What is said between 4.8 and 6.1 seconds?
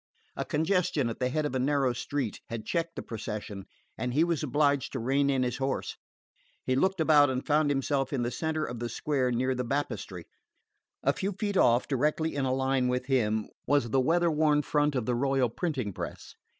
to rein in his horse.